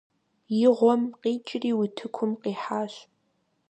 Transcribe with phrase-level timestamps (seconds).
[0.67, 2.93] И гъуэм къикӀри утыкум къихьащ.